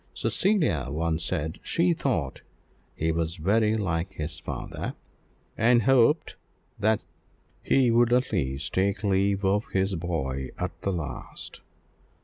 [0.15, 2.41] Cecilia once said she thought
[2.95, 4.95] he was very like his father,
[5.55, 6.37] and hoped
[6.79, 7.03] that
[7.61, 11.61] he would at least take leave of his boy at the last.